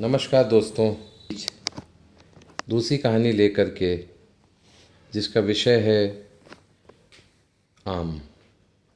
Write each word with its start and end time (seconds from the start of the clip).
नमस्कार 0.00 0.44
दोस्तों। 0.44 0.94
दूसरी 2.68 2.98
कहानी 2.98 3.32
लेकर 3.32 3.64
के, 3.64 3.96
जिसका 5.12 5.40
विषय 5.40 5.78
है 5.78 6.28
आम, 7.86 8.20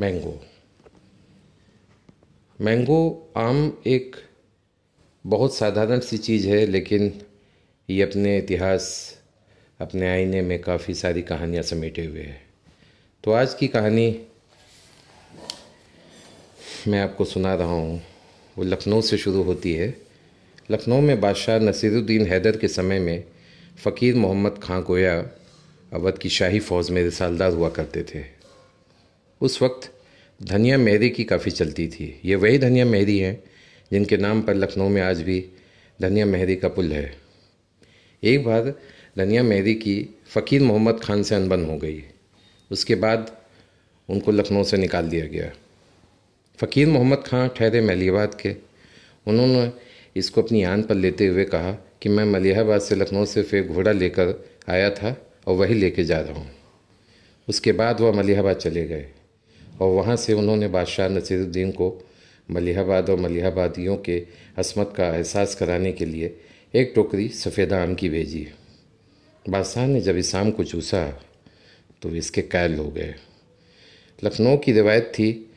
मैंगो। 0.00 0.46
मैंगो 2.60 3.32
आम 3.36 3.82
एक 3.86 4.16
बहुत 5.26 5.54
साधारण 5.54 6.00
सी 6.00 6.18
चीज़ 6.18 6.48
है, 6.48 6.66
लेकिन 6.66 7.22
ये 7.90 8.02
अपने 8.02 8.38
इतिहास, 8.38 9.16
अपने 9.80 10.08
आईने 10.08 10.42
में 10.42 10.62
काफ़ी 10.62 10.94
सारी 10.94 11.22
कहानियाँ 11.22 11.62
समेटे 11.62 12.04
हुए 12.04 12.22
है। 12.22 12.46
तो 13.24 13.32
आज 13.32 13.54
की 13.54 13.68
कहानी 13.68 14.26
मैं 16.88 17.00
आपको 17.00 17.24
सुना 17.24 17.54
रहा 17.54 17.72
हूँ। 17.72 18.02
वो 18.58 18.64
लखनऊ 18.64 19.00
से 19.00 19.18
शुरू 19.18 19.42
होती 19.42 19.74
है। 19.74 20.05
लखनऊ 20.70 21.00
में 21.00 21.20
बादशाह 21.20 21.58
नसीरुद्दीन 21.58 22.26
हैदर 22.26 22.56
के 22.56 22.68
समय 22.68 22.98
में 22.98 23.24
फ़कीर 23.84 24.14
मोहम्मद 24.14 24.58
खां 24.62 24.80
गोया 24.82 25.14
अवध 25.92 26.18
की 26.18 26.28
शाही 26.28 26.60
फ़ौज 26.60 26.90
में 26.90 27.02
रिसालदार 27.02 27.52
हुआ 27.52 27.68
करते 27.68 28.02
थे। 28.02 28.24
उस 29.40 29.62
वक्त 29.62 29.90
धनिया 30.40 30.78
मेहरी 30.78 31.10
की 31.10 31.24
काफ़ी 31.24 31.50
चलती 31.50 31.86
थी। 31.88 32.20
ये 32.24 32.34
वही 32.34 32.58
धनिया 32.58 32.84
मेहरी 32.84 33.18
हैं 33.18 33.42
जिनके 33.92 34.16
नाम 34.16 34.42
पर 34.42 34.54
लखनऊ 34.54 34.88
में 34.88 35.00
आज 35.02 35.22
भी 35.22 35.44
धनिया 36.02 36.26
मेहरी 36.26 36.56
का 36.56 36.68
पुल 36.68 36.92
है। 36.92 37.16
एक 38.22 38.44
बार 38.44 38.74
धनिया 39.18 39.42
मेहरी 39.42 39.74
की 39.74 39.96
फ़कीर 40.28 40.62
मोहम्मद 40.62 41.00
खान 41.00 41.22
से 41.22 41.34
अनबन 41.34 41.64
हो 41.64 41.78
गई। 41.78 42.02
उसके 42.70 42.94
बाद 42.94 43.36
उनको 44.08 44.32
लखनऊ 44.32 44.64
से 44.64 44.76
निकाल 44.76 45.08
दिया 45.08 45.26
गया। 45.26 45.50
फ़कीर 46.58 46.88
मोहम्मद 46.88 47.24
खां 47.26 47.48
ठहरे 47.48 47.80
मलियाबाद 47.80 48.34
के। 48.34 48.56
उन्होंने 49.26 49.70
इसको 50.16 50.42
अपनी 50.42 50.62
आन 50.62 50.82
पर 50.82 50.94
लेते 50.94 51.26
हुए 51.26 51.44
कहा 51.44 51.72
कि 52.02 52.08
मैं 52.08 52.24
मलियाबाद 52.24 52.80
से 52.80 52.94
लखनऊ 52.94 53.24
से 53.24 53.42
फिर 53.42 53.66
घोड़ा 53.66 53.92
लेकर 53.92 54.34
आया 54.68 54.90
था 54.90 55.16
और 55.46 55.56
वही 55.56 55.74
लेके 55.74 56.04
जा 56.04 56.20
रहा 56.20 56.38
हूँ। 56.38 56.50
उसके 57.48 57.72
बाद 57.72 58.00
वह 58.00 58.12
मलियाबाद 58.12 58.56
चले 58.56 58.86
गए 58.86 59.06
और 59.80 59.90
वहाँ 59.90 60.16
से 60.16 60.32
उन्होंने 60.32 60.68
बादशाह 60.68 61.08
नसीरुद्दीन 61.08 61.70
को 61.70 61.88
मलिहाबाद 62.48 63.10
और 63.10 63.20
मलिहाबादियों 63.20 63.96
के 63.98 64.18
असमत 64.58 64.92
का 64.96 65.08
एहसास 65.08 65.54
कराने 65.54 65.92
के 65.92 66.04
लिए 66.04 66.36
एक 66.74 66.92
टोकरी 66.94 67.28
सफ़ेदा 67.28 67.82
आम 67.82 67.94
की 67.94 68.08
भेजी। 68.08 68.46
बादशाह 69.44 69.86
ने 69.86 70.00
जब 70.00 70.16
इस 70.16 70.34
आम 70.34 70.50
को 70.50 70.64
चूसा 70.64 71.04
तो 72.02 72.14
इसके 72.16 72.42
कैल 72.44 72.74
हो 72.74 72.88
गए। 72.90 73.14
लखनऊ 74.18 74.56
की 74.56 74.72
रिवायत 74.72 75.12
थी, 75.14 75.50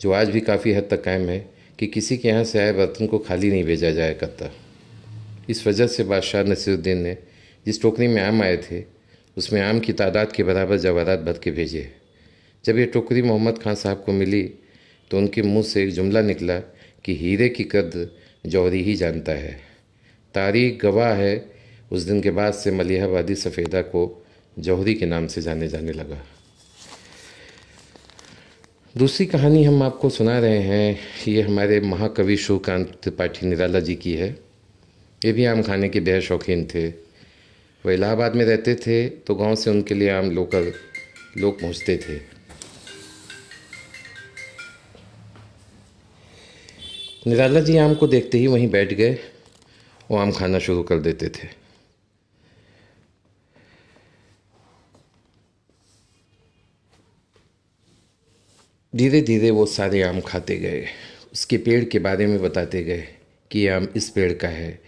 जो 0.00 0.12
आज 0.12 0.30
भी 0.30 0.40
काफ़ी 0.40 0.72
हद 0.72 0.88
तक 0.90 1.02
कायम 1.04 1.28
है 1.28 1.38
कि 1.78 1.86
किसी 1.86 2.16
के 2.16 2.28
यहाँ 2.28 2.44
से 2.44 2.58
आए 2.58 2.72
बर्तन 2.72 3.06
को 3.06 3.18
खाली 3.18 3.50
नहीं 3.50 3.64
भेजा 3.64 3.90
जाया 3.90 4.12
करता। 4.14 4.50
इस 5.50 5.66
वजह 5.66 5.86
से 5.86 6.04
बादशाह 6.04 6.42
नसीरुद्दीन 6.44 6.98
ने 6.98 7.16
जिस 7.66 7.80
टोकरी 7.82 8.06
में 8.08 8.22
आम 8.22 8.42
आए 8.42 8.56
थे, 8.58 8.82
उसमें 9.36 9.60
आम 9.62 9.80
की 9.80 9.92
तादाद 9.92 10.32
के 10.32 10.42
बराबर 10.42 10.76
जवाहरात 10.76 11.18
भर 11.18 11.38
के 11.38 11.50
भेजे। 11.50 11.90
जब 12.64 12.78
ये 12.78 12.86
टोकरी 12.86 13.22
मोहम्मद 13.22 13.58
खान 13.58 13.74
साहब 13.74 14.02
को 14.06 14.12
मिली 14.12 14.42
तो 15.10 15.18
उनके 15.18 15.42
मुँह 15.42 15.62
से 15.62 15.82
एक 15.82 15.90
जुमला 15.90 16.20
निकला 16.22 16.58
कि 17.04 17.14
हीरे 17.16 17.48
की 17.48 17.64
कद्र 17.64 18.08
जौहरी 18.46 18.82
ही 18.82 18.94
जानता 18.94 19.32
है। 19.32 19.52
तारीख 20.34 20.80
गवाह 20.82 21.12
है, 21.14 21.44
उस 21.92 22.02
दिन 22.02 22.20
के 22.20 22.30
बाद 22.30 22.52
से 22.54 22.70
मलिहाबादी 22.70 23.34
सफ़ेदा 23.34 23.80
को 23.82 24.02
जौहरी 24.56 24.94
के 24.94 25.06
नाम 25.06 25.26
से 25.26 25.42
जाने 25.42 25.68
जाने 25.68 25.92
लगा। 25.92 26.18
दूसरी 28.94 29.24
कहानी 29.26 29.62
हम 29.64 29.82
आपको 29.82 30.08
सुना 30.10 30.38
रहे 30.38 30.58
हैं, 30.58 30.98
ये 31.28 31.42
हमारे 31.42 31.80
महाकवि 31.80 32.36
शिवकांत 32.36 32.92
त्रिपाठी 33.02 33.46
निराला 33.46 33.80
जी 33.80 33.94
की 33.94 34.12
है। 34.12 34.28
ये 35.22 35.32
भी 35.32 35.44
आम 35.44 35.62
खाने 35.62 35.88
के 35.88 36.00
बेहद 36.00 36.22
शौकीन 36.22 36.64
थे। 36.64 36.86
वो 36.88 37.90
इलाहाबाद 37.90 38.34
में 38.36 38.44
रहते 38.44 38.74
थे 38.76 39.08
तो 39.08 39.34
गाँव 39.34 39.54
से 39.54 39.70
उनके 39.70 39.94
लिए 39.94 40.10
आम 40.10 40.30
लोकल 40.30 40.72
लोग 41.38 41.60
पहुँचते 41.60 41.96
थे। 41.98 42.18
निराला 47.26 47.60
जी 47.60 47.76
आम 47.76 47.94
को 47.94 48.06
देखते 48.06 48.38
ही 48.38 48.46
वहीं 48.46 48.70
बैठ 48.70 48.92
गए, 48.92 49.18
वो 50.10 50.18
आम 50.18 50.32
खाना 50.32 50.58
शुरू 50.58 50.82
कर 50.82 50.98
देते 51.00 51.28
थे। 51.28 51.48
धीरे 58.92 59.20
धीरे 59.20 59.50
वो 59.50 59.64
सारे 59.66 60.00
आम 60.02 60.20
खाते 60.20 60.56
गए। 60.56 60.84
उसके 61.32 61.56
पेड़ 61.58 61.84
के 61.84 61.98
बारे 61.98 62.26
में 62.26 62.40
बताते 62.42 62.82
गए 62.82 63.04
कि 63.50 63.66
आम 63.68 63.88
इस 63.96 64.08
पेड़ 64.10 64.32
का 64.32 64.48
है। 64.48 64.78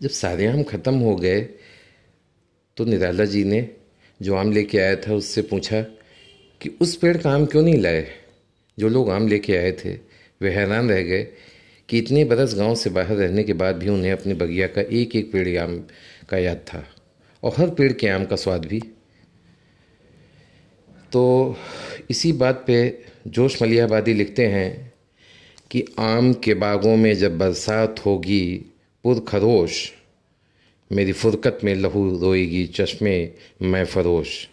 जब 0.00 0.10
सारे 0.10 0.46
आम 0.46 0.62
ख़त्म 0.62 0.94
हो 0.94 1.14
गए 1.16 1.40
तो 2.76 2.84
निराला 2.84 3.24
जी 3.24 3.42
ने 3.44 3.68
जो 4.20 4.34
आम 4.34 4.52
लेके 4.52 4.78
आया 4.78 4.96
था, 4.96 5.14
उससे 5.14 5.42
पूछा 5.42 5.80
कि 6.60 6.68
उस 6.80 6.94
पेड़ 6.96 7.16
का 7.16 7.30
आम 7.30 7.46
क्यों 7.46 7.62
नहीं 7.62 7.78
लाए? 7.78 8.06
जो 8.78 8.88
लोग 8.88 9.10
आम 9.10 9.26
लेके 9.28 9.56
आए 9.56 9.72
थे, 9.74 9.92
वे 10.40 10.50
हैरान 10.50 10.90
रह 10.90 11.02
गए 11.02 11.22
कि 11.88 11.98
इतने 11.98 12.24
बरस 12.24 12.54
गाँव 12.54 12.74
से 12.74 12.90
बाहर 12.90 13.16
रहने 13.16 13.42
के 13.44 13.52
बाद 13.54 13.76
भी 13.76 13.88
उन्हें 13.88 14.12
अपने 14.12 14.34
बगिया 14.34 14.66
का 14.66 14.80
एक 14.80 15.16
एक 15.16 15.30
पेड़ 15.32 15.58
आम 15.58 15.78
का 16.28 16.38
याद 16.38 16.64
था, 16.66 16.84
और 17.42 17.54
हर 17.58 17.70
पेड़ 17.70 17.92
के 17.92 18.08
आम 18.08 18.24
का 18.24 18.36
स्वाद 18.36 18.64
भी। 18.64 18.80
तो 21.12 21.56
इसी 22.10 22.32
बात 22.32 22.64
पे 22.66 22.98
जोश 23.26 23.62
मलियाबादी 23.62 24.14
लिखते 24.14 24.46
हैं 24.46 24.92
कि 25.70 25.84
आम 25.98 26.32
के 26.32 26.54
बागों 26.54 26.96
में 26.96 27.14
जब 27.14 27.38
बरसात 27.38 28.06
होगी 28.06 28.64
पुरखरोश 29.04 29.92
मेरी 30.92 31.12
फुरकत 31.12 31.58
में 31.64 31.74
लहू 31.74 32.18
रोएगी, 32.18 32.66
चश्मे 32.66 33.30
मैं 33.62 33.84
फरोश। 33.84 34.48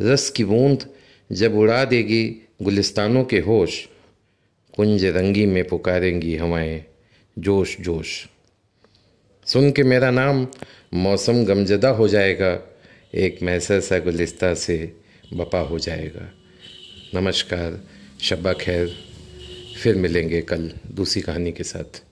रस 0.00 0.30
की 0.30 0.44
बूंद 0.44 0.88
जब 1.32 1.54
उड़ा 1.54 1.84
देगी, 1.84 2.48
गुलिस्तानों 2.62 3.24
के 3.24 3.38
होश, 3.38 3.88
कुंज 4.76 5.04
रंगी 5.04 5.46
में 5.46 5.68
पुकारेंगी 5.68 6.36
हवाएँ, 6.36 6.84
जोश 7.38 7.80
जोश। 7.80 8.26
सुन 9.46 9.70
के 9.72 9.82
मेरा 9.82 10.10
नाम 10.10 10.48
मौसम 10.94 11.44
गमजदा 11.44 11.88
हो 11.88 12.08
जाएगा, 12.08 12.76
एक 13.14 13.42
मैसर 13.42 13.80
सा 13.80 13.98
गुलिस्ता 13.98 14.54
से 14.54 14.92
बपा 15.34 15.60
हो 15.60 15.78
जाएगा। 15.78 16.41
नमस्कार 17.14 17.80
शब्बा 18.20 18.52
खैर। 18.52 18.96
फिर 19.82 19.96
मिलेंगे 19.96 20.40
कल 20.42 20.72
दूसरी 20.90 21.22
कहानी 21.22 21.52
के 21.52 21.64
साथ। 21.64 22.02